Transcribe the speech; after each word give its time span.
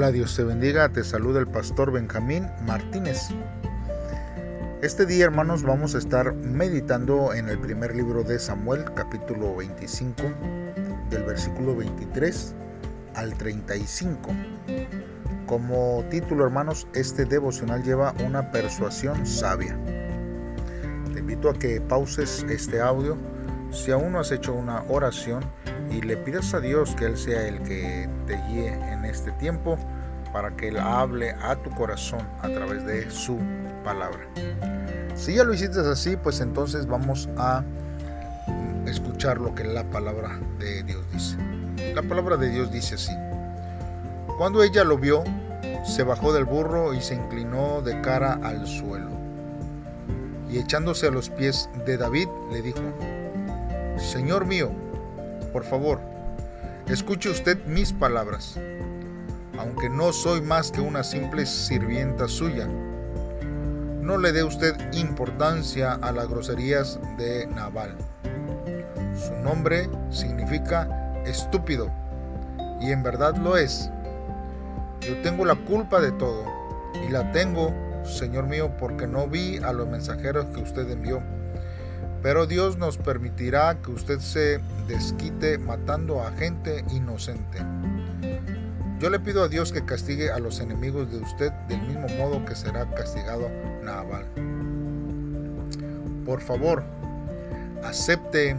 Hola, 0.00 0.12
Dios 0.12 0.34
te 0.34 0.44
bendiga, 0.44 0.88
te 0.88 1.04
saluda 1.04 1.40
el 1.40 1.46
pastor 1.46 1.92
Benjamín 1.92 2.48
Martínez. 2.64 3.28
Este 4.80 5.04
día, 5.04 5.26
hermanos, 5.26 5.62
vamos 5.62 5.94
a 5.94 5.98
estar 5.98 6.32
meditando 6.36 7.34
en 7.34 7.50
el 7.50 7.58
primer 7.58 7.94
libro 7.94 8.24
de 8.24 8.38
Samuel, 8.38 8.82
capítulo 8.94 9.56
25, 9.56 10.22
del 11.10 11.22
versículo 11.24 11.76
23 11.76 12.54
al 13.14 13.34
35. 13.34 14.30
Como 15.44 16.02
título, 16.08 16.46
hermanos, 16.46 16.88
este 16.94 17.26
devocional 17.26 17.82
lleva 17.82 18.14
una 18.24 18.50
persuasión 18.52 19.26
sabia. 19.26 19.78
Te 21.12 21.18
invito 21.18 21.50
a 21.50 21.52
que 21.52 21.78
pauses 21.78 22.46
este 22.48 22.80
audio 22.80 23.18
si 23.70 23.92
aún 23.92 24.12
no 24.12 24.20
has 24.20 24.32
hecho 24.32 24.52
una 24.52 24.82
oración 24.88 25.44
y 25.90 26.00
le 26.00 26.16
pidas 26.16 26.54
a 26.54 26.60
Dios 26.60 26.94
que 26.96 27.06
Él 27.06 27.16
sea 27.16 27.46
el 27.46 27.62
que 27.62 28.08
te 28.26 28.36
guíe 28.48 28.72
en 28.92 29.04
este 29.04 29.32
tiempo 29.32 29.78
para 30.32 30.50
que 30.56 30.68
Él 30.68 30.78
hable 30.78 31.32
a 31.42 31.56
tu 31.56 31.70
corazón 31.70 32.26
a 32.42 32.48
través 32.48 32.84
de 32.84 33.10
su 33.10 33.38
palabra. 33.84 34.20
Si 35.14 35.34
ya 35.34 35.44
lo 35.44 35.52
hiciste 35.52 35.80
así, 35.80 36.16
pues 36.16 36.40
entonces 36.40 36.86
vamos 36.86 37.28
a 37.36 37.64
escuchar 38.86 39.38
lo 39.38 39.54
que 39.54 39.64
la 39.64 39.84
palabra 39.84 40.38
de 40.58 40.82
Dios 40.82 41.04
dice. 41.12 41.36
La 41.94 42.02
palabra 42.02 42.36
de 42.36 42.50
Dios 42.50 42.70
dice 42.70 42.94
así. 42.94 43.12
Cuando 44.38 44.62
ella 44.62 44.84
lo 44.84 44.96
vio, 44.96 45.22
se 45.84 46.02
bajó 46.02 46.32
del 46.32 46.44
burro 46.44 46.94
y 46.94 47.00
se 47.00 47.14
inclinó 47.14 47.82
de 47.82 48.00
cara 48.00 48.38
al 48.42 48.66
suelo. 48.66 49.10
Y 50.50 50.58
echándose 50.58 51.08
a 51.08 51.10
los 51.10 51.30
pies 51.30 51.68
de 51.86 51.96
David, 51.96 52.28
le 52.50 52.62
dijo, 52.62 52.80
Señor 54.00 54.46
mío, 54.46 54.70
por 55.52 55.62
favor, 55.62 56.00
escuche 56.88 57.28
usted 57.28 57.58
mis 57.66 57.92
palabras, 57.92 58.58
aunque 59.58 59.90
no 59.90 60.12
soy 60.12 60.40
más 60.40 60.72
que 60.72 60.80
una 60.80 61.04
simple 61.04 61.44
sirvienta 61.44 62.26
suya. 62.26 62.66
No 64.00 64.16
le 64.16 64.32
dé 64.32 64.42
usted 64.42 64.74
importancia 64.94 65.92
a 65.92 66.12
las 66.12 66.28
groserías 66.28 66.98
de 67.18 67.46
Nabal. 67.48 67.94
Su 69.14 69.36
nombre 69.44 69.88
significa 70.10 70.88
estúpido, 71.26 71.88
y 72.80 72.92
en 72.92 73.02
verdad 73.02 73.36
lo 73.36 73.58
es. 73.58 73.90
Yo 75.02 75.14
tengo 75.22 75.44
la 75.44 75.54
culpa 75.54 76.00
de 76.00 76.10
todo, 76.12 76.44
y 77.06 77.12
la 77.12 77.30
tengo, 77.32 77.72
Señor 78.02 78.46
mío, 78.46 78.72
porque 78.78 79.06
no 79.06 79.28
vi 79.28 79.58
a 79.58 79.72
los 79.74 79.86
mensajeros 79.86 80.46
que 80.46 80.62
usted 80.62 80.90
envió 80.90 81.22
pero 82.22 82.46
Dios 82.46 82.76
nos 82.76 82.98
permitirá 82.98 83.80
que 83.82 83.90
usted 83.90 84.18
se 84.20 84.60
desquite 84.86 85.58
matando 85.58 86.20
a 86.22 86.32
gente 86.32 86.84
inocente. 86.90 87.58
Yo 88.98 89.08
le 89.08 89.18
pido 89.18 89.42
a 89.42 89.48
Dios 89.48 89.72
que 89.72 89.84
castigue 89.84 90.30
a 90.30 90.38
los 90.38 90.60
enemigos 90.60 91.10
de 91.10 91.18
usted 91.18 91.50
del 91.68 91.80
mismo 91.82 92.06
modo 92.18 92.44
que 92.44 92.54
será 92.54 92.88
castigado 92.90 93.48
Nabal. 93.82 94.26
Por 96.26 96.42
favor, 96.42 96.82
acepte 97.82 98.56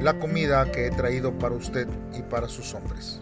la 0.00 0.14
comida 0.18 0.70
que 0.70 0.86
he 0.86 0.90
traído 0.90 1.32
para 1.32 1.56
usted 1.56 1.88
y 2.16 2.22
para 2.22 2.48
sus 2.48 2.74
hombres. 2.74 3.20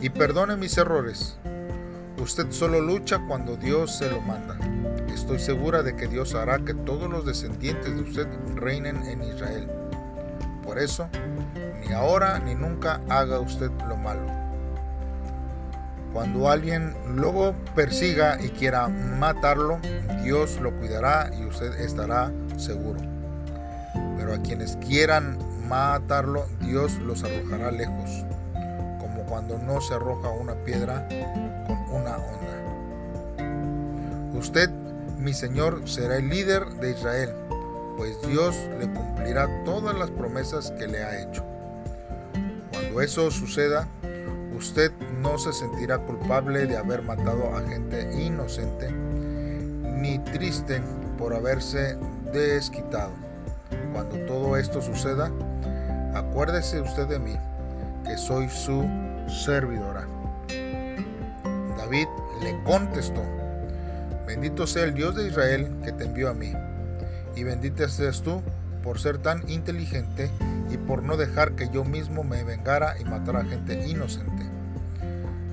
Y 0.00 0.08
perdone 0.08 0.56
mis 0.56 0.78
errores. 0.78 1.36
Usted 2.18 2.50
solo 2.50 2.80
lucha 2.80 3.20
cuando 3.28 3.56
Dios 3.56 3.96
se 3.96 4.10
lo 4.10 4.20
manda. 4.22 4.56
Estoy 5.24 5.38
segura 5.38 5.82
de 5.82 5.96
que 5.96 6.06
Dios 6.06 6.34
hará 6.34 6.58
que 6.58 6.74
todos 6.74 7.08
los 7.10 7.24
descendientes 7.24 7.96
de 7.96 8.02
usted 8.02 8.26
reinen 8.56 9.02
en 9.06 9.22
Israel. 9.22 9.66
Por 10.62 10.78
eso, 10.78 11.08
ni 11.80 11.94
ahora 11.94 12.38
ni 12.40 12.54
nunca 12.54 13.00
haga 13.08 13.40
usted 13.40 13.70
lo 13.88 13.96
malo. 13.96 14.26
Cuando 16.12 16.50
alguien 16.50 16.94
luego 17.08 17.54
persiga 17.74 18.38
y 18.38 18.50
quiera 18.50 18.86
matarlo, 18.88 19.78
Dios 20.22 20.60
lo 20.60 20.76
cuidará 20.76 21.30
y 21.40 21.46
usted 21.46 21.72
estará 21.80 22.30
seguro. 22.58 23.00
Pero 24.18 24.34
a 24.34 24.38
quienes 24.42 24.76
quieran 24.76 25.38
matarlo, 25.66 26.44
Dios 26.60 26.98
los 26.98 27.24
arrojará 27.24 27.70
lejos, 27.70 28.26
como 29.00 29.22
cuando 29.26 29.56
no 29.56 29.80
se 29.80 29.94
arroja 29.94 30.28
una 30.28 30.52
piedra 30.64 31.08
con 31.66 31.78
una 32.02 32.18
onda. 32.18 32.34
Usted 34.34 34.83
mi 35.24 35.32
Señor 35.32 35.88
será 35.88 36.18
el 36.18 36.28
líder 36.28 36.66
de 36.80 36.90
Israel, 36.90 37.30
pues 37.96 38.20
Dios 38.28 38.54
le 38.78 38.86
cumplirá 38.92 39.48
todas 39.64 39.96
las 39.96 40.10
promesas 40.10 40.70
que 40.72 40.86
le 40.86 41.02
ha 41.02 41.22
hecho. 41.22 41.42
Cuando 42.70 43.00
eso 43.00 43.30
suceda, 43.30 43.88
usted 44.54 44.92
no 45.22 45.38
se 45.38 45.54
sentirá 45.54 45.96
culpable 45.96 46.66
de 46.66 46.76
haber 46.76 47.00
matado 47.00 47.56
a 47.56 47.62
gente 47.62 48.22
inocente, 48.22 48.92
ni 48.92 50.18
triste 50.18 50.82
por 51.16 51.32
haberse 51.32 51.96
desquitado. 52.30 53.12
Cuando 53.94 54.18
todo 54.26 54.58
esto 54.58 54.82
suceda, 54.82 55.32
acuérdese 56.14 56.82
usted 56.82 57.06
de 57.06 57.18
mí, 57.18 57.36
que 58.04 58.18
soy 58.18 58.50
su 58.50 58.86
servidora. 59.26 60.06
David 61.78 62.08
le 62.42 62.62
contestó, 62.64 63.22
Bendito 64.26 64.66
sea 64.66 64.84
el 64.84 64.94
Dios 64.94 65.14
de 65.14 65.28
Israel 65.28 65.70
que 65.84 65.92
te 65.92 66.04
envió 66.04 66.30
a 66.30 66.34
mí. 66.34 66.52
Y 67.36 67.44
bendita 67.44 67.88
seas 67.88 68.22
tú 68.22 68.42
por 68.82 68.98
ser 68.98 69.18
tan 69.18 69.48
inteligente 69.50 70.30
y 70.70 70.76
por 70.76 71.02
no 71.02 71.16
dejar 71.16 71.52
que 71.52 71.68
yo 71.70 71.84
mismo 71.84 72.24
me 72.24 72.44
vengara 72.44 72.98
y 73.00 73.04
matara 73.04 73.44
gente 73.44 73.86
inocente. 73.88 74.44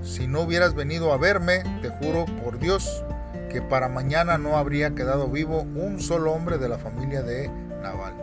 Si 0.04 0.28
no 0.28 0.42
hubieras 0.42 0.74
venido 0.74 1.14
a 1.14 1.18
verme, 1.18 1.64
te 1.82 1.90
juro 1.90 2.26
por 2.44 2.60
Dios 2.60 3.04
que 3.50 3.62
para 3.62 3.88
mañana 3.88 4.38
no 4.38 4.58
habría 4.58 4.96
quedado 4.96 5.28
vivo 5.28 5.62
un 5.62 6.00
solo 6.00 6.32
hombre 6.32 6.58
de 6.58 6.70
la 6.70 6.78
familia 6.78 7.22
de 7.22 7.50
Naval. 7.82 8.14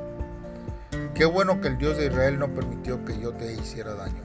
Qué 1.14 1.24
bueno 1.24 1.60
que 1.60 1.68
el 1.68 1.78
Dios 1.78 1.96
de 1.96 2.06
Israel 2.06 2.38
no 2.38 2.48
permitió 2.48 3.04
que 3.04 3.18
yo 3.20 3.32
te 3.32 3.52
hiciera 3.52 3.94
daño. 3.94 4.22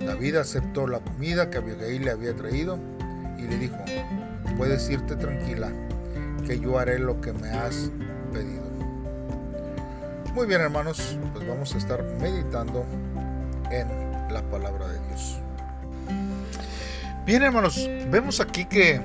David 0.00 0.36
aceptó 0.36 0.86
la 0.86 1.00
comida 1.00 1.50
que 1.50 1.58
Abigail 1.58 2.04
le 2.04 2.10
había 2.10 2.34
traído 2.34 2.78
y 3.38 3.42
le 3.42 3.58
dijo, 3.58 3.76
puedes 4.56 4.88
irte 4.90 5.16
tranquila, 5.16 5.70
que 6.46 6.58
yo 6.58 6.78
haré 6.78 6.98
lo 6.98 7.20
que 7.20 7.32
me 7.32 7.50
has 7.50 7.90
pedido. 8.32 8.64
Muy 10.34 10.46
bien 10.46 10.60
hermanos, 10.60 11.18
pues 11.32 11.46
vamos 11.48 11.74
a 11.74 11.78
estar 11.78 12.02
meditando 12.20 12.84
en 13.70 13.88
la 14.32 14.42
palabra 14.50 14.88
de 14.88 14.98
Dios. 15.08 15.40
Bien 17.24 17.42
hermanos, 17.42 17.88
vemos 18.10 18.40
aquí 18.40 18.66
que 18.66 19.00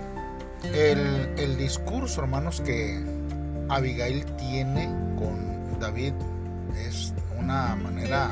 el, 0.74 1.34
el 1.38 1.58
discurso 1.58 2.22
hermanos 2.22 2.62
que 2.62 3.02
Abigail 3.69 4.25
tiene 4.35 4.88
con 5.18 5.79
David 5.79 6.13
es 6.85 7.13
una 7.40 7.75
manera 7.75 8.29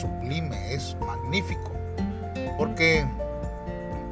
sublime, 0.00 0.74
es 0.74 0.96
magnífico, 1.00 1.72
porque 2.58 3.06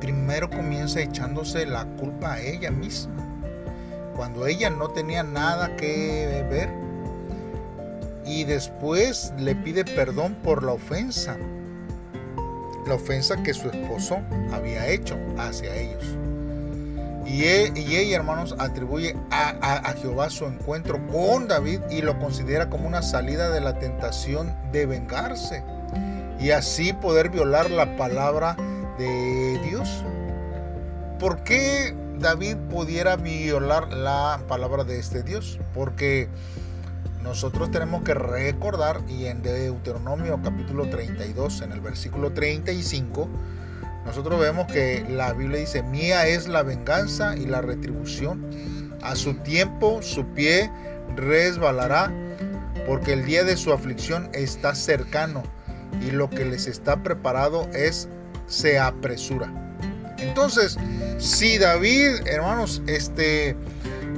primero 0.05 0.51
comienza 0.51 1.01
echándose 1.01 1.65
la 1.65 1.87
culpa 1.99 2.35
a 2.35 2.41
ella 2.43 2.71
misma, 2.71 3.15
cuando 4.15 4.47
ella 4.47 4.69
no 4.69 4.89
tenía 4.89 5.23
nada 5.23 5.75
que 5.77 6.45
ver. 6.51 6.69
Y 8.27 8.45
después 8.45 9.33
le 9.39 9.55
pide 9.57 9.83
perdón 9.83 10.35
por 10.43 10.63
la 10.63 10.73
ofensa, 10.73 11.39
la 12.87 12.95
ofensa 12.95 13.43
que 13.43 13.55
su 13.55 13.71
esposo 13.71 14.21
había 14.53 14.87
hecho 14.89 15.17
hacia 15.39 15.75
ellos. 15.75 16.05
Y, 17.25 17.45
e, 17.45 17.73
ella, 17.75 18.17
hermanos, 18.17 18.55
atribuye 18.59 19.17
a, 19.31 19.95
Jehová 20.03 20.29
su 20.29 20.45
encuentro 20.45 21.01
con 21.07 21.49
David 21.49 21.81
y 21.91 22.03
lo 22.03 22.19
considera 22.19 22.69
como 22.69 22.87
una 22.87 23.01
salida 23.01 23.49
de 23.49 23.63
la 23.63 23.79
tentación 23.79 24.55
de 24.71 24.85
vengarse 24.85 25.63
y 26.39 26.51
así 26.51 26.93
poder 26.93 27.31
violar 27.31 27.71
la 27.71 27.97
palabra 27.97 28.55
de 28.99 29.59
Dios. 29.65 30.05
¿Por 31.19 31.43
qué 31.45 31.95
David 32.19 32.57
pudiera 32.71 33.17
violar 33.17 33.93
la 33.93 34.41
palabra 34.49 34.85
de 34.85 34.99
este 34.99 35.23
Dios? 35.23 35.59
Porque 35.75 36.29
nosotros 37.23 37.71
tenemos 37.71 38.03
que 38.03 38.15
recordar, 38.15 39.01
y 39.09 39.27
en 39.27 39.43
Deuteronomio 39.43 40.39
capítulo 40.43 40.89
32, 40.89 41.63
en 41.63 41.73
el 41.73 41.81
versículo 41.81 42.33
35, 42.33 43.29
nosotros 44.05 44.39
vemos 44.39 44.67
que 44.67 45.07
la 45.09 45.33
Biblia 45.33 45.61
dice, 45.61 45.83
mía 45.83 46.27
es 46.27 46.47
la 46.47 46.63
venganza 46.63 47.35
y 47.37 47.47
la 47.47 47.63
retribución. 47.63 48.93
A 49.03 49.17
su 49.17 49.35
tiempo 49.35 50.03
su 50.03 50.27
pie 50.35 50.71
resbalará, 51.17 52.13
porque 52.87 53.15
el 53.15 53.25
día 53.25 53.45
de 53.45 53.57
su 53.57 53.73
aflicción 53.73 54.29
está 54.35 54.75
cercano, 54.75 55.43
y 56.07 56.11
lo 56.11 56.29
que 56.29 56.45
les 56.45 56.67
está 56.67 57.03
preparado 57.03 57.69
es 57.73 58.09
se 58.47 58.79
apresura. 58.79 59.53
Entonces, 60.19 60.79
si 61.19 61.59
David, 61.59 62.27
hermanos, 62.27 62.83
este 62.87 63.57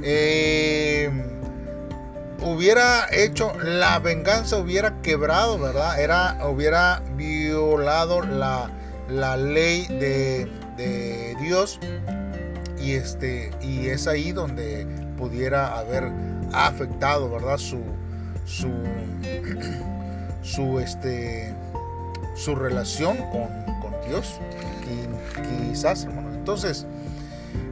eh, 0.02 1.11
hubiera 2.43 3.06
hecho 3.12 3.52
la 3.62 3.99
venganza, 3.99 4.58
hubiera 4.58 5.00
quebrado, 5.02 5.58
¿verdad? 5.58 6.00
Era, 6.00 6.38
hubiera 6.49 7.02
violado 7.17 8.23
la, 8.23 8.70
la 9.08 9.37
ley 9.37 9.87
de, 9.88 10.49
Dios 11.40 11.78
y 12.78 12.93
este 12.93 13.50
y 13.62 13.87
es 13.87 14.06
ahí 14.06 14.32
donde 14.32 14.87
pudiera 15.17 15.78
haber 15.78 16.11
afectado 16.52 17.31
verdad 17.31 17.56
su 17.56 17.81
su 18.44 18.69
su 20.43 20.78
este 20.81 21.55
su 22.34 22.55
relación 22.55 23.17
con, 23.31 23.49
Dios 24.08 24.41
quizás 25.70 26.05
hermanos 26.05 26.35
entonces 26.35 26.87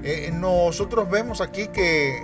eh, 0.05 0.31
nosotros 0.35 1.09
vemos 1.09 1.41
aquí 1.41 1.67
que 1.69 2.23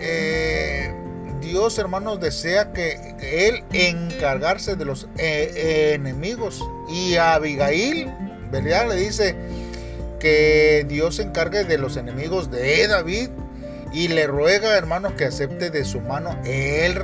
eh, 0.00 0.92
Dios, 1.40 1.78
hermanos, 1.78 2.20
desea 2.20 2.72
que 2.72 3.14
Él 3.20 3.62
encargarse 3.72 4.74
de 4.74 4.84
los 4.84 5.08
eh, 5.18 5.92
enemigos. 5.94 6.60
Y 6.88 7.14
a 7.14 7.34
Abigail, 7.34 8.12
¿verdad? 8.50 8.88
Le 8.88 8.96
dice 8.96 9.36
que 10.18 10.84
Dios 10.88 11.16
se 11.16 11.22
encargue 11.22 11.62
de 11.62 11.78
los 11.78 11.96
enemigos 11.96 12.50
de 12.50 12.88
David. 12.88 13.28
Y 13.92 14.08
le 14.08 14.26
ruega, 14.26 14.76
hermanos, 14.76 15.12
que 15.12 15.26
acepte 15.26 15.70
de 15.70 15.84
su 15.84 16.00
mano 16.00 16.36
el 16.44 16.96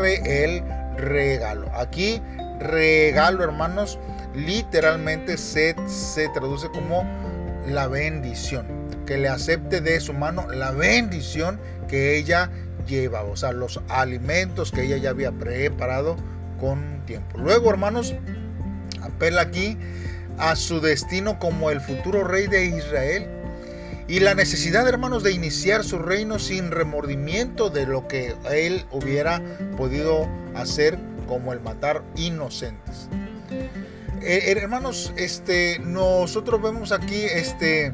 regalo. 0.97 1.71
Aquí, 1.73 2.21
regalo, 2.59 3.45
hermanos, 3.45 3.97
literalmente 4.35 5.37
se, 5.37 5.75
se 5.87 6.29
traduce 6.31 6.69
como 6.69 7.05
la 7.67 7.89
bendición. 7.89 8.67
Que 9.07 9.19
le 9.19 9.29
acepte 9.29 9.81
de 9.81 10.01
su 10.01 10.13
mano 10.13 10.47
la 10.53 10.71
bendición 10.71 11.61
que 11.89 12.17
ella 12.17 12.51
lleva, 12.87 13.23
o 13.23 13.37
sea, 13.37 13.53
los 13.53 13.81
alimentos 13.89 14.71
que 14.71 14.83
ella 14.83 14.97
ya 14.97 15.11
había 15.11 15.33
preparado 15.33 16.17
con 16.61 17.03
tiempo. 17.07 17.39
Luego, 17.39 17.71
hermanos, 17.71 18.15
apela 19.03 19.43
aquí 19.43 19.77
a 20.39 20.57
su 20.57 20.81
destino 20.81 21.39
como 21.39 21.71
el 21.71 21.81
futuro 21.81 22.25
rey 22.25 22.47
de 22.47 22.67
Israel 22.67 23.29
y 24.09 24.21
la 24.21 24.35
necesidad, 24.35 24.89
hermanos, 24.89 25.23
de 25.23 25.33
iniciar 25.33 25.85
su 25.85 25.99
reino 25.99 26.39
sin 26.39 26.71
remordimiento 26.71 27.71
de 27.71 27.87
lo 27.87 28.09
que 28.09 28.35
él 28.51 28.85
hubiera 28.91 29.41
podido 29.77 30.29
hacer, 30.55 30.99
como 31.29 31.53
el 31.53 31.61
matar 31.61 32.03
inocentes. 32.17 33.09
Eh, 34.23 34.55
hermanos, 34.55 35.13
este, 35.17 35.79
nosotros 35.79 36.61
vemos 36.61 36.93
aquí 36.93 37.25
este, 37.25 37.93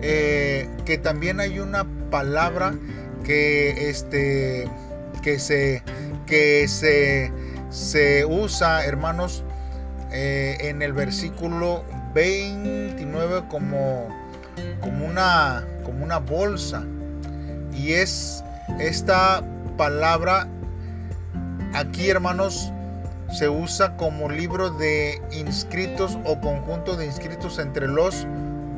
eh, 0.00 0.68
que 0.84 0.98
también 0.98 1.40
hay 1.40 1.58
una 1.58 1.84
palabra 2.10 2.74
que 3.24 3.90
este 3.90 4.70
que 5.22 5.40
se 5.40 5.82
que 6.26 6.68
se, 6.68 7.32
se 7.70 8.24
usa 8.24 8.84
hermanos 8.84 9.42
eh, 10.12 10.56
en 10.60 10.80
el 10.80 10.92
versículo 10.92 11.84
29 12.14 13.42
como 13.48 14.08
como 14.80 15.06
una 15.06 15.66
como 15.84 16.04
una 16.04 16.18
bolsa. 16.18 16.84
Y 17.74 17.94
es 17.94 18.44
esta 18.78 19.42
palabra 19.76 20.46
aquí 21.74 22.10
hermanos 22.10 22.72
se 23.30 23.48
usa 23.48 23.96
como 23.96 24.28
libro 24.28 24.70
de 24.70 25.20
inscritos 25.32 26.18
o 26.24 26.40
conjunto 26.40 26.96
de 26.96 27.06
inscritos 27.06 27.58
entre 27.58 27.88
los 27.88 28.26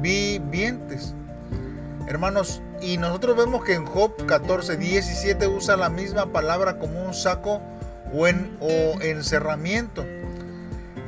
vivientes 0.01 1.15
hermanos 2.11 2.61
y 2.83 2.99
nosotros 2.99 3.37
vemos 3.37 3.65
que 3.65 3.75
en 3.75 3.87
Job 3.87 4.27
14, 4.27 4.77
17 4.77 5.47
usa 5.47 5.77
la 5.77 5.89
misma 5.89 6.33
palabra 6.33 6.79
como 6.79 7.05
un 7.05 7.15
saco 7.15 7.61
o, 8.13 8.27
en, 8.27 8.59
encerramiento. 9.01 10.05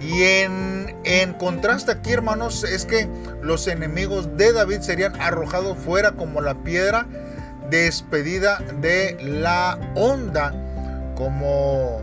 Y 0.01 0.23
en, 0.23 0.95
en, 1.05 1.33
contraste 1.35 1.93
aquí, 1.93 2.13
hermanos, 2.13 2.65
es 2.65 2.87
que 2.87 3.09
los 3.41 3.67
enemigos 3.67 4.37
de 4.37 4.53
David 4.53 4.81
serían 4.81 5.21
arrojados 5.21 5.79
fuera 5.79 6.13
como 6.13 6.41
la 6.41 6.55
piedra 6.63 7.07
despedida 7.71 8.59
de 8.81 9.17
la 9.23 9.79
onda, 9.95 10.53
como 11.17 12.01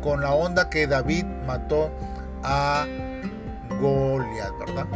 con 0.00 0.20
la 0.20 0.32
onda 0.32 0.70
que 0.70 0.86
David 0.86 1.24
mató 1.46 1.90
a 2.42 2.86
Goliat, 3.80 4.52
¿verdad? 4.58 4.86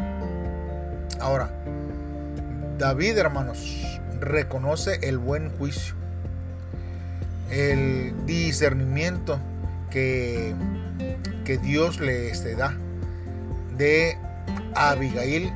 Ahora, 1.20 1.50
David, 2.78 3.18
hermanos, 3.18 4.00
reconoce 4.20 4.98
el 5.02 5.18
buen 5.18 5.50
juicio, 5.56 5.94
el 7.50 8.14
discernimiento 8.26 9.38
que, 9.90 10.54
que 11.44 11.58
Dios 11.58 12.00
le 12.00 12.30
este, 12.30 12.56
da 12.56 12.74
de 13.76 14.18
Abigail 14.74 15.52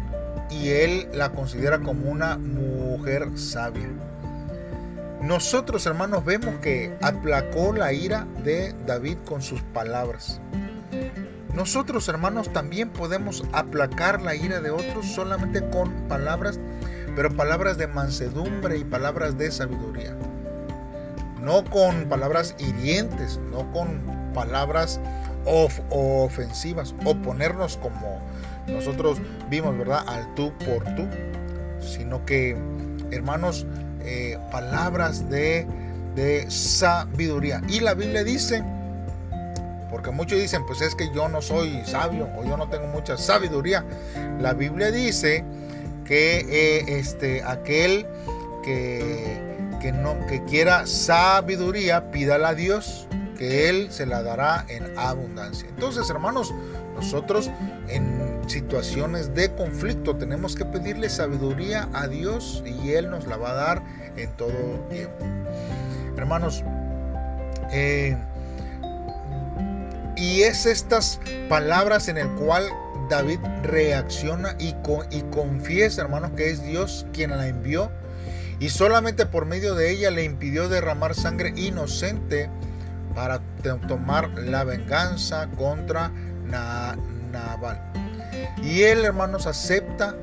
y 0.50 0.70
él 0.70 1.08
la 1.12 1.30
considera 1.30 1.78
como 1.80 2.10
una 2.10 2.38
mujer 2.38 3.28
sabia. 3.36 3.88
Nosotros, 5.22 5.86
hermanos, 5.86 6.24
vemos 6.24 6.54
que 6.60 6.96
aplacó 7.02 7.72
la 7.72 7.92
ira 7.92 8.26
de 8.44 8.74
David 8.86 9.18
con 9.24 9.42
sus 9.42 9.62
palabras. 9.62 10.40
Nosotros, 11.54 12.08
hermanos, 12.08 12.52
también 12.52 12.90
podemos 12.90 13.44
aplacar 13.52 14.22
la 14.22 14.34
ira 14.34 14.60
de 14.60 14.70
otros 14.70 15.06
solamente 15.06 15.68
con 15.70 15.92
palabras 16.08 16.60
pero 17.18 17.34
palabras 17.34 17.76
de 17.78 17.88
mansedumbre 17.88 18.78
y 18.78 18.84
palabras 18.84 19.36
de 19.36 19.50
sabiduría. 19.50 20.16
No 21.42 21.64
con 21.64 22.04
palabras 22.08 22.54
hirientes, 22.60 23.40
no 23.50 23.68
con 23.72 24.00
palabras 24.32 25.00
ofensivas 25.44 26.94
o 27.04 27.16
ponernos 27.16 27.76
como 27.78 28.20
nosotros 28.68 29.18
vimos, 29.50 29.76
¿verdad? 29.76 30.04
Al 30.06 30.32
tú 30.36 30.52
por 30.58 30.84
tú, 30.94 31.08
sino 31.80 32.24
que, 32.24 32.56
hermanos, 33.10 33.66
eh, 34.04 34.38
palabras 34.50 35.28
de, 35.28 35.66
de 36.14 36.50
sabiduría. 36.50 37.62
Y 37.68 37.80
la 37.80 37.94
Biblia 37.94 38.24
dice, 38.24 38.62
porque 39.90 40.10
muchos 40.10 40.38
dicen, 40.38 40.64
pues 40.66 40.80
es 40.80 40.94
que 40.94 41.12
yo 41.14 41.28
no 41.28 41.40
soy 41.40 41.82
sabio 41.84 42.28
o 42.36 42.44
yo 42.44 42.56
no 42.56 42.68
tengo 42.68 42.86
mucha 42.88 43.16
sabiduría. 43.16 43.84
La 44.40 44.52
Biblia 44.52 44.90
dice 44.90 45.44
que 46.04 46.46
eh, 46.48 46.98
este, 46.98 47.42
aquel 47.42 48.06
que, 48.62 49.40
que, 49.80 49.92
no, 49.92 50.14
que 50.26 50.44
quiera 50.44 50.86
sabiduría, 50.86 52.10
pídala 52.10 52.50
a 52.50 52.54
Dios, 52.54 53.06
que 53.38 53.68
Él 53.68 53.90
se 53.90 54.04
la 54.06 54.22
dará 54.22 54.64
en 54.68 54.98
abundancia. 54.98 55.68
Entonces, 55.68 56.10
hermanos, 56.10 56.52
nosotros 56.96 57.50
en 57.88 58.27
situaciones 58.48 59.34
de 59.34 59.52
conflicto 59.54 60.16
tenemos 60.16 60.56
que 60.56 60.64
pedirle 60.64 61.08
sabiduría 61.08 61.88
a 61.92 62.08
Dios 62.08 62.62
y 62.66 62.92
Él 62.92 63.10
nos 63.10 63.26
la 63.26 63.36
va 63.36 63.50
a 63.50 63.54
dar 63.54 63.82
en 64.16 64.30
todo 64.36 64.86
tiempo. 64.90 65.24
Hermanos, 66.16 66.64
eh, 67.72 68.16
y 70.16 70.42
es 70.42 70.66
estas 70.66 71.20
palabras 71.48 72.08
en 72.08 72.18
el 72.18 72.28
cual 72.34 72.64
David 73.08 73.38
reacciona 73.62 74.56
y, 74.58 74.74
y 75.10 75.22
confiesa, 75.30 76.02
hermanos, 76.02 76.32
que 76.36 76.50
es 76.50 76.62
Dios 76.62 77.06
quien 77.12 77.30
la 77.30 77.46
envió 77.46 77.90
y 78.60 78.70
solamente 78.70 79.26
por 79.26 79.46
medio 79.46 79.74
de 79.74 79.90
ella 79.90 80.10
le 80.10 80.24
impidió 80.24 80.68
derramar 80.68 81.14
sangre 81.14 81.52
inocente 81.56 82.50
para 83.14 83.40
tomar 83.86 84.30
la 84.38 84.64
venganza 84.64 85.48
contra 85.56 86.10
Nabal. 86.46 88.07
Y 88.62 88.82
él, 88.82 89.04
hermanos, 89.04 89.46
acepta 89.46 90.14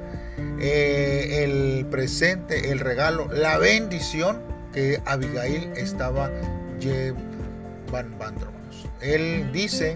eh, 0.60 1.44
el 1.44 1.86
presente, 1.86 2.72
el 2.72 2.80
regalo, 2.80 3.28
la 3.32 3.58
bendición 3.58 4.42
que 4.74 5.02
Abigail 5.06 5.72
estaba 5.76 6.30
llevando. 6.80 8.52
Él 9.02 9.50
dice 9.52 9.96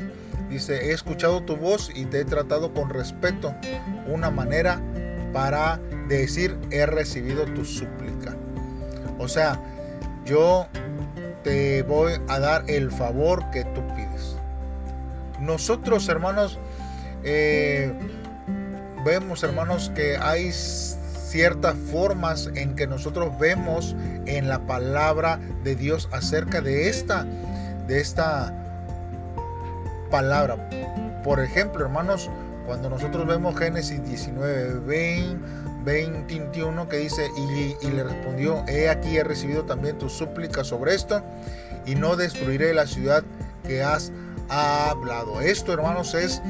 Dice, 0.49 0.89
he 0.89 0.93
escuchado 0.93 1.43
tu 1.43 1.55
voz 1.55 1.91
y 1.93 2.05
te 2.05 2.21
he 2.21 2.25
tratado 2.25 2.73
con 2.73 2.89
respeto. 2.89 3.53
Una 4.07 4.31
manera 4.31 4.81
para 5.31 5.79
decir, 6.07 6.57
he 6.71 6.87
recibido 6.87 7.45
tu 7.45 7.63
súplica. 7.63 8.35
O 9.19 9.27
sea, 9.27 9.61
yo 10.25 10.65
te 11.43 11.83
voy 11.83 12.13
a 12.27 12.39
dar 12.39 12.63
el 12.67 12.89
favor 12.89 13.47
que 13.51 13.63
tú 13.63 13.85
pides. 13.95 14.37
Nosotros, 15.39 16.09
hermanos, 16.09 16.57
eh, 17.23 17.93
vemos, 19.03 19.43
hermanos, 19.43 19.91
que 19.95 20.17
hay 20.17 20.51
ciertas 20.51 21.75
formas 21.91 22.49
en 22.55 22.75
que 22.75 22.87
nosotros 22.87 23.37
vemos 23.39 23.95
en 24.25 24.49
la 24.49 24.59
palabra 24.59 25.39
de 25.63 25.75
Dios 25.75 26.09
acerca 26.11 26.61
de 26.61 26.89
esta, 26.89 27.25
de 27.87 27.99
esta 27.99 28.53
palabra. 30.09 30.57
Por 31.23 31.39
ejemplo, 31.39 31.83
hermanos, 31.83 32.29
cuando 32.65 32.89
nosotros 32.89 33.27
vemos 33.27 33.57
Génesis 33.57 34.03
19, 34.03 34.79
20, 34.85 35.59
21 35.83 36.89
que 36.89 36.97
dice, 36.97 37.29
y, 37.35 37.87
le 37.87 38.03
respondió, 38.03 38.63
he 38.67 38.89
aquí 38.89 39.17
he 39.17 39.23
recibido 39.23 39.63
también 39.63 39.97
tu 39.97 40.09
súplica 40.09 40.63
sobre 40.63 40.95
esto, 40.95 41.23
y 41.85 41.95
no 41.95 42.15
destruiré 42.15 42.73
la 42.73 42.85
ciudad 42.85 43.23
que 43.65 43.83
has 43.83 44.11
ha 44.49 44.89
hablado. 44.89 45.41
Esto, 45.41 45.73
hermanos, 45.73 46.13
es 46.13 46.41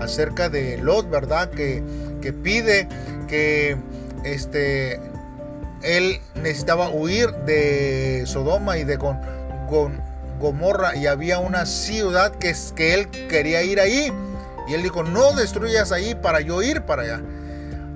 acerca 0.00 0.48
de 0.48 0.78
Lot, 0.78 1.08
¿verdad? 1.10 1.50
Que, 1.50 1.82
que 2.20 2.32
pide 2.32 2.88
que 3.28 3.76
este, 4.24 5.00
él 5.82 6.20
necesitaba 6.36 6.88
huir 6.90 7.30
de 7.46 8.24
Sodoma 8.26 8.78
y 8.78 8.84
de 8.84 8.98
con, 8.98 9.20
Gomorra 10.38 10.96
y 10.96 11.06
había 11.06 11.38
una 11.38 11.66
ciudad 11.66 12.32
que, 12.36 12.54
que 12.74 12.94
él 12.94 13.08
quería 13.08 13.62
ir 13.62 13.80
ahí. 13.80 14.12
Y 14.68 14.74
él 14.74 14.82
dijo, 14.82 15.02
no 15.02 15.32
destruyas 15.32 15.92
ahí 15.92 16.14
para 16.14 16.40
yo 16.40 16.62
ir 16.62 16.82
para 16.82 17.02
allá. 17.02 17.20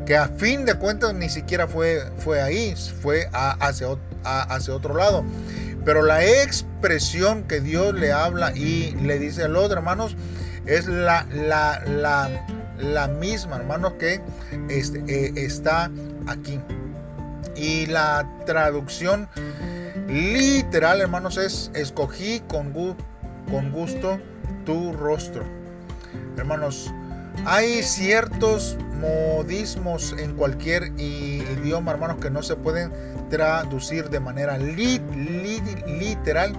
Que 0.04 0.16
a 0.16 0.28
fin 0.28 0.64
de 0.64 0.74
cuentas 0.74 1.14
ni 1.14 1.28
siquiera 1.28 1.66
fue, 1.66 2.02
fue 2.18 2.40
ahí, 2.40 2.74
fue 3.02 3.28
hacia, 3.32 3.88
hacia 4.24 4.74
otro 4.74 4.94
lado. 4.94 5.24
Pero 5.86 6.02
la 6.02 6.22
expresión 6.24 7.44
que 7.44 7.60
Dios 7.60 7.94
le 7.94 8.12
habla 8.12 8.52
y 8.56 8.90
le 9.02 9.20
dice 9.20 9.44
a 9.44 9.48
los 9.48 9.70
hermanos 9.70 10.16
es 10.66 10.88
la, 10.88 11.24
la, 11.32 11.80
la, 12.76 13.06
misma, 13.06 13.56
hermanos, 13.56 13.92
que 13.92 14.20
este, 14.68 15.04
eh, 15.06 15.32
está 15.36 15.88
aquí. 16.26 16.60
Y 17.54 17.86
la 17.86 18.28
traducción 18.46 19.28
literal, 20.08 21.00
hermanos, 21.00 21.36
es 21.36 21.70
escogí 21.72 22.40
con, 22.48 22.72
con 22.72 23.70
gusto 23.70 24.18
tu 24.64 24.92
rostro. 24.92 25.44
Hermanos, 26.36 26.92
hay 27.44 27.84
ciertos 27.84 28.76
modismos 29.00 30.14
en 30.18 30.34
cualquier 30.34 30.92
idioma, 30.98 31.92
hermanos, 31.92 32.18
que 32.20 32.30
no 32.30 32.42
se 32.42 32.56
pueden 32.56 32.92
traducir 33.30 34.08
de 34.10 34.20
manera 34.20 34.58
literal, 34.58 36.52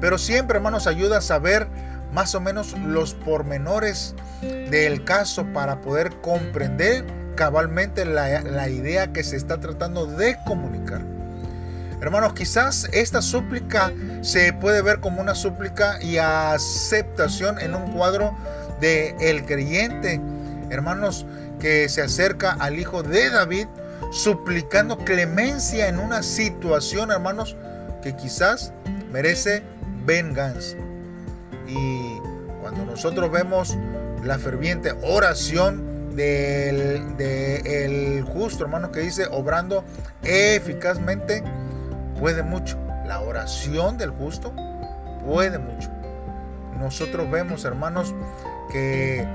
pero 0.00 0.18
siempre, 0.18 0.56
hermanos, 0.56 0.86
ayuda 0.86 1.18
a 1.18 1.20
saber 1.20 1.66
más 2.12 2.34
o 2.34 2.40
menos 2.40 2.78
los 2.78 3.14
pormenores 3.14 4.14
del 4.70 5.04
caso 5.04 5.44
para 5.52 5.80
poder 5.80 6.10
comprender 6.20 7.04
cabalmente 7.36 8.04
la, 8.04 8.68
idea 8.68 9.12
que 9.12 9.22
se 9.22 9.36
está 9.36 9.60
tratando 9.60 10.06
de 10.06 10.36
comunicar. 10.46 11.02
Hermanos, 12.00 12.34
quizás 12.34 12.88
esta 12.92 13.22
súplica 13.22 13.92
se 14.22 14.52
puede 14.52 14.82
ver 14.82 15.00
como 15.00 15.20
una 15.20 15.34
súplica 15.34 16.02
y 16.02 16.18
aceptación 16.18 17.58
en 17.58 17.74
un 17.74 17.92
cuadro 17.92 18.36
de 18.80 19.14
el 19.20 19.44
creyente, 19.44 20.20
hermanos, 20.70 21.26
que 21.60 21.88
se 21.88 22.02
acerca 22.02 22.52
al 22.52 22.78
hijo 22.78 23.02
de 23.02 23.30
David 23.30 23.66
suplicando 24.10 24.98
clemencia 24.98 25.88
en 25.88 25.98
una 25.98 26.22
situación, 26.22 27.10
hermanos, 27.10 27.56
que 28.02 28.14
quizás 28.16 28.72
merece 29.12 29.62
venganza. 30.04 30.76
Y 31.66 32.18
cuando 32.60 32.84
nosotros 32.84 33.30
vemos 33.30 33.76
la 34.22 34.38
ferviente 34.38 34.92
oración 35.02 36.14
del 36.16 37.16
de 37.16 37.56
el 37.84 38.24
justo, 38.24 38.64
hermano, 38.64 38.90
que 38.90 39.00
dice, 39.00 39.26
obrando 39.30 39.84
eficazmente, 40.22 41.42
puede 42.18 42.42
mucho. 42.42 42.78
La 43.06 43.20
oración 43.20 43.98
del 43.98 44.10
justo 44.10 44.52
puede 45.24 45.58
mucho. 45.58 45.90
Nosotros 46.78 47.30
vemos, 47.30 47.64
hermanos, 47.64 48.14
que 48.70 49.26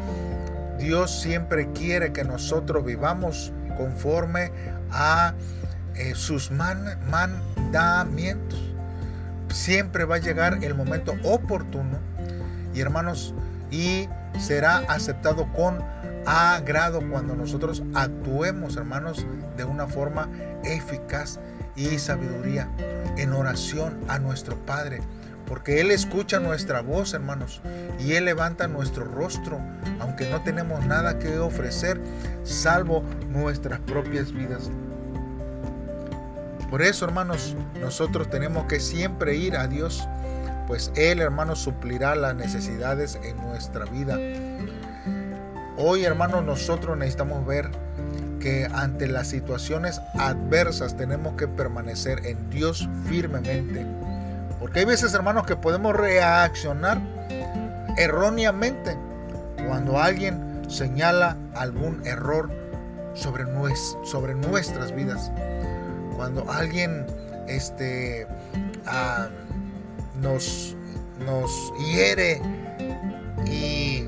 Dios 0.81 1.21
siempre 1.21 1.71
quiere 1.73 2.11
que 2.11 2.23
nosotros 2.23 2.83
vivamos 2.83 3.53
conforme 3.77 4.51
a 4.89 5.35
eh, 5.95 6.13
sus 6.15 6.50
mandamientos. 6.51 8.59
Siempre 9.50 10.05
va 10.05 10.15
a 10.15 10.19
llegar 10.19 10.63
el 10.63 10.73
momento 10.73 11.13
oportuno 11.23 12.00
y 12.73 12.79
hermanos, 12.79 13.35
y 13.69 14.09
será 14.39 14.77
aceptado 14.89 15.47
con 15.53 15.83
agrado 16.25 17.00
cuando 17.09 17.35
nosotros 17.35 17.83
actuemos, 17.93 18.75
hermanos, 18.75 19.23
de 19.57 19.63
una 19.63 19.85
forma 19.85 20.29
eficaz 20.63 21.39
y 21.75 22.00
sabiduría 22.00 22.67
en 23.17 23.33
oración 23.33 24.00
a 24.07 24.17
nuestro 24.17 24.57
Padre. 24.65 25.01
Porque 25.51 25.81
Él 25.81 25.91
escucha 25.91 26.39
nuestra 26.39 26.79
voz, 26.79 27.13
hermanos, 27.13 27.62
y 28.00 28.13
Él 28.13 28.24
levanta 28.24 28.70
nuestro 28.70 29.03
rostro, 29.03 29.60
aunque 30.00 30.29
no 30.29 30.41
tenemos 30.43 30.86
nada 30.86 31.20
que 31.20 31.39
ofrecer, 31.39 32.00
salvo 32.46 33.03
nuestras 33.27 33.81
propias 33.81 34.31
vidas. 34.31 34.72
Por 36.70 36.81
eso, 36.81 37.03
hermanos, 37.03 37.58
nosotros 37.81 38.29
tenemos 38.29 38.63
que 38.67 38.79
siempre 38.79 39.36
ir 39.36 39.58
a 39.58 39.67
Dios, 39.67 40.08
pues 40.67 40.89
Él, 40.96 41.20
hermanos, 41.20 41.60
suplirá 41.60 42.15
las 42.15 42.34
necesidades 42.34 43.20
en 43.22 43.36
nuestra 43.41 43.84
vida. 43.84 44.17
Hoy, 45.75 46.05
hermanos, 46.05 46.46
nosotros 46.46 46.98
necesitamos 46.98 47.46
ver 47.46 47.70
que 48.39 48.70
ante 48.72 49.05
las 49.05 49.27
situaciones 49.27 50.00
adversas 50.17 50.96
tenemos 50.96 51.34
que 51.34 51.50
permanecer 51.50 52.25
en 52.25 52.50
Dios 52.50 52.88
firmemente. 53.10 53.86
Porque 54.61 54.79
hay 54.79 54.85
veces, 54.85 55.13
hermanos, 55.15 55.47
que 55.47 55.55
podemos 55.55 55.95
reaccionar 55.95 57.01
erróneamente 57.97 58.95
cuando 59.67 59.99
alguien 59.99 60.61
señala 60.69 61.35
algún 61.55 62.05
error 62.05 62.49
sobre, 63.15 63.43
nuestras 64.35 64.95
vidas. 64.95 65.31
Cuando 66.15 66.49
alguien 66.49 67.05
este, 67.47 68.27
ah, 68.85 69.27
nos, 70.21 70.75
nos 71.25 71.73
hiere 71.79 72.39
y 73.45 74.07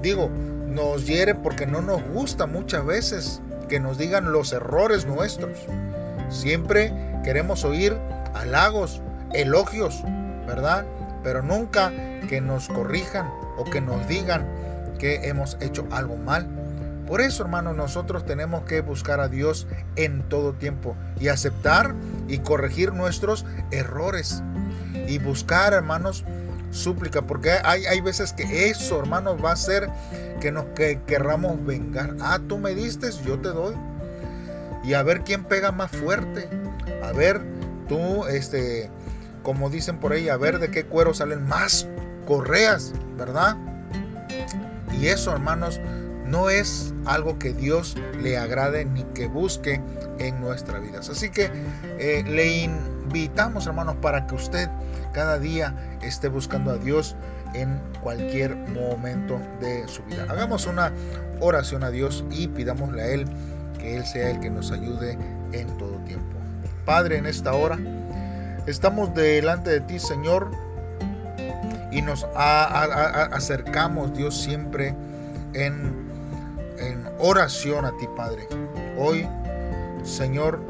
digo, 0.00 0.30
nos 0.68 1.06
hiere 1.06 1.34
porque 1.34 1.66
no 1.66 1.82
nos 1.82 2.02
gusta 2.10 2.46
muchas 2.46 2.86
veces 2.86 3.42
que 3.68 3.80
nos 3.80 3.98
digan 3.98 4.30
los 4.32 4.52
errores 4.52 5.06
nuestros. 5.06 5.58
Siempre 6.28 6.92
queremos 7.24 7.64
oír 7.64 7.96
halagos, 8.34 9.02
elogios, 9.40 10.02
¿verdad? 10.46 10.84
Pero 11.22 11.42
nunca 11.42 11.92
que 12.28 12.40
nos 12.40 12.68
corrijan 12.68 13.30
o 13.56 13.64
que 13.64 13.80
nos 13.80 14.06
digan 14.08 14.46
que 14.98 15.28
hemos 15.28 15.56
hecho 15.60 15.86
algo 15.90 16.16
mal. 16.16 16.48
Por 17.06 17.20
eso, 17.20 17.44
hermanos, 17.44 17.76
nosotros 17.76 18.24
tenemos 18.24 18.64
que 18.64 18.80
buscar 18.80 19.20
a 19.20 19.28
Dios 19.28 19.68
en 19.94 20.28
todo 20.28 20.54
tiempo 20.54 20.96
y 21.20 21.28
aceptar 21.28 21.94
y 22.26 22.38
corregir 22.38 22.92
nuestros 22.92 23.46
errores. 23.70 24.42
Y 25.06 25.18
buscar, 25.18 25.72
hermanos, 25.72 26.24
súplica, 26.72 27.22
porque 27.22 27.52
hay, 27.64 27.86
hay 27.86 28.00
veces 28.00 28.32
que 28.32 28.70
eso, 28.70 28.98
hermanos, 28.98 29.36
va 29.44 29.52
a 29.52 29.56
ser 29.56 29.88
que 30.40 30.50
nos 30.50 30.64
que 30.74 31.00
querramos 31.06 31.64
vengar. 31.64 32.16
Ah, 32.20 32.40
tú 32.48 32.58
me 32.58 32.74
diste, 32.74 33.08
yo 33.24 33.38
te 33.38 33.48
doy. 33.48 33.74
Y 34.82 34.94
a 34.94 35.02
ver 35.02 35.22
quién 35.22 35.44
pega 35.44 35.70
más 35.70 35.92
fuerte. 35.92 36.48
A 37.04 37.12
ver, 37.12 37.40
tú, 37.88 38.26
este, 38.26 38.90
como 39.46 39.70
dicen 39.70 39.98
por 40.00 40.12
ahí, 40.12 40.28
a 40.28 40.36
ver 40.36 40.58
de 40.58 40.72
qué 40.72 40.86
cuero 40.86 41.14
salen 41.14 41.46
más 41.46 41.86
correas, 42.26 42.92
¿verdad? 43.16 43.56
Y 45.00 45.06
eso, 45.06 45.30
hermanos, 45.30 45.80
no 46.24 46.50
es 46.50 46.92
algo 47.04 47.38
que 47.38 47.52
Dios 47.52 47.94
le 48.20 48.36
agrade 48.36 48.84
ni 48.86 49.04
que 49.14 49.28
busque 49.28 49.80
en 50.18 50.40
nuestras 50.40 50.82
vidas. 50.82 51.08
Así 51.10 51.30
que 51.30 51.48
eh, 52.00 52.24
le 52.26 52.64
invitamos, 52.64 53.68
hermanos, 53.68 53.94
para 54.02 54.26
que 54.26 54.34
usted 54.34 54.68
cada 55.12 55.38
día 55.38 55.76
esté 56.02 56.26
buscando 56.26 56.72
a 56.72 56.78
Dios 56.78 57.14
en 57.54 57.80
cualquier 58.02 58.56
momento 58.56 59.40
de 59.60 59.86
su 59.86 60.02
vida. 60.06 60.26
Hagamos 60.28 60.66
una 60.66 60.90
oración 61.38 61.84
a 61.84 61.90
Dios 61.90 62.24
y 62.32 62.48
pidámosle 62.48 63.00
a 63.00 63.06
Él 63.10 63.26
que 63.78 63.96
Él 63.98 64.04
sea 64.04 64.28
el 64.28 64.40
que 64.40 64.50
nos 64.50 64.72
ayude 64.72 65.16
en 65.52 65.68
todo 65.78 65.94
tiempo. 65.98 66.36
Padre, 66.84 67.18
en 67.18 67.26
esta 67.26 67.52
hora 67.52 67.78
estamos 68.66 69.14
delante 69.14 69.70
de 69.70 69.80
ti, 69.80 69.98
Señor, 69.98 70.50
y 71.90 72.02
nos 72.02 72.26
acercamos, 72.34 74.12
Dios, 74.14 74.36
siempre 74.36 74.94
en, 75.54 76.04
oración 77.18 77.86
a 77.86 77.96
ti, 77.96 78.06
Padre. 78.14 78.46
Hoy, 78.98 79.26
Señor, 80.02 80.60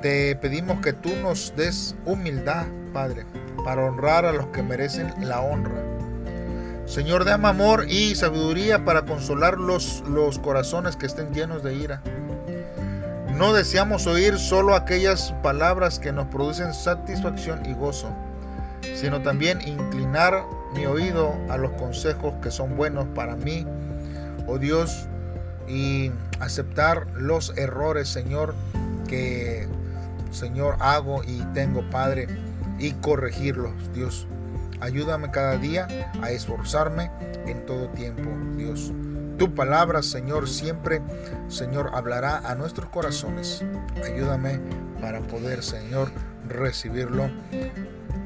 te 0.00 0.34
pedimos 0.36 0.80
que 0.80 0.92
tú 0.92 1.10
nos 1.22 1.54
des 1.54 1.94
humildad, 2.04 2.66
Padre, 2.92 3.24
para 3.64 3.84
honrar 3.84 4.24
a 4.24 4.32
los 4.32 4.46
que 4.48 4.62
merecen 4.62 5.14
la 5.20 5.40
honra. 5.40 5.80
Señor, 6.86 7.24
dame 7.24 7.48
amor 7.48 7.86
y 7.88 8.16
sabiduría 8.16 8.84
para 8.84 9.04
consolar 9.04 9.58
los, 9.58 10.02
los 10.08 10.40
corazones 10.40 10.96
que 10.96 11.06
estén 11.06 11.32
llenos 11.32 11.62
de 11.62 11.74
ira. 11.74 12.02
No 13.36 13.52
deseamos 13.52 14.06
oír 14.06 14.38
solo 14.38 14.74
aquellas 14.74 15.32
palabras 15.42 15.98
que 15.98 16.12
nos 16.12 16.26
producen 16.28 16.72
satisfacción 16.74 17.64
y 17.66 17.74
gozo, 17.74 18.10
sino 18.94 19.22
también 19.22 19.60
inclinar 19.66 20.44
mi 20.74 20.86
oído 20.86 21.34
a 21.48 21.56
los 21.56 21.72
consejos 21.72 22.34
que 22.42 22.50
son 22.50 22.76
buenos 22.76 23.06
para 23.14 23.36
mí, 23.36 23.66
oh 24.46 24.58
Dios, 24.58 25.08
y 25.66 26.10
aceptar 26.40 27.06
los 27.14 27.56
errores, 27.56 28.08
Señor, 28.08 28.54
que 29.08 29.66
Señor 30.30 30.76
hago 30.80 31.22
y 31.24 31.42
tengo, 31.54 31.88
Padre 31.90 32.26
y 32.78 32.92
corregirlos, 32.92 33.72
Dios. 33.94 34.26
Ayúdame 34.80 35.30
cada 35.30 35.56
día 35.56 35.86
a 36.22 36.30
esforzarme 36.30 37.10
en 37.46 37.64
todo 37.66 37.88
tiempo, 37.90 38.28
Dios. 38.56 38.92
Tu 39.42 39.52
palabra, 39.52 40.04
Señor, 40.04 40.48
siempre, 40.48 41.02
Señor, 41.48 41.90
hablará 41.94 42.48
a 42.48 42.54
nuestros 42.54 42.88
corazones. 42.90 43.64
Ayúdame 44.04 44.60
para 45.00 45.18
poder, 45.18 45.64
Señor, 45.64 46.12
recibirlo. 46.48 47.28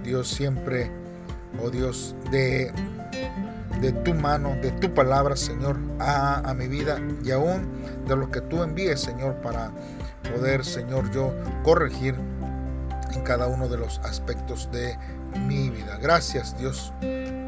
Dios 0.04 0.28
siempre, 0.28 0.90
oh 1.58 1.70
Dios, 1.70 2.14
de, 2.30 2.70
de 3.80 3.92
tu 4.04 4.12
mano, 4.12 4.56
de 4.61 4.73
tu 4.73 4.92
palabra, 4.92 5.37
Señor, 5.37 5.78
a, 6.00 6.46
a 6.46 6.52
mi 6.52 6.68
vida 6.68 7.00
y 7.25 7.30
aún 7.30 7.66
de 8.06 8.14
lo 8.14 8.30
que 8.30 8.42
tú 8.42 8.62
envíes, 8.62 9.00
Señor, 9.00 9.37
para 9.37 9.73
poder, 10.30 10.66
Señor, 10.66 11.11
yo 11.12 11.32
corregir 11.62 12.14
en 13.14 13.23
cada 13.23 13.46
uno 13.46 13.68
de 13.68 13.78
los 13.78 14.00
aspectos 14.00 14.70
de 14.70 14.99
mi 15.49 15.70
vida. 15.70 15.96
Gracias, 15.96 16.54
Dios, 16.58 16.92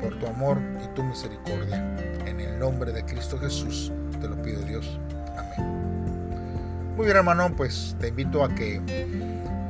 por 0.01 0.19
tu 0.19 0.27
amor 0.27 0.59
y 0.85 0.95
tu 0.95 1.03
misericordia. 1.03 1.97
En 2.27 2.41
el 2.41 2.59
nombre 2.59 2.93
de 2.93 3.05
Cristo 3.05 3.39
Jesús 3.39 3.93
te 4.21 4.29
lo 4.29 4.41
pido, 4.43 4.61
Dios. 4.63 4.99
Amén. 5.37 6.95
Muy 6.97 7.07
bien, 7.07 7.17
hermano, 7.17 7.55
pues 7.57 7.97
te 8.01 8.09
invito 8.09 8.45
a 8.45 8.55
que 8.55 8.81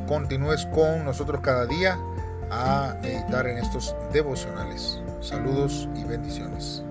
continúes 0.06 0.66
con 0.66 1.04
nosotros 1.04 1.40
cada 1.42 1.66
día 1.66 1.98
a 2.50 2.94
meditar 3.02 3.46
en 3.46 3.58
estos 3.58 3.94
devocionales. 4.12 5.00
Saludos 5.20 5.88
y 5.94 6.04
bendiciones. 6.04 6.82